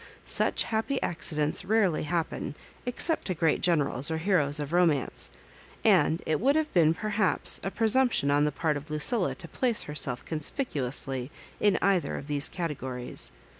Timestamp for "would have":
6.41-6.73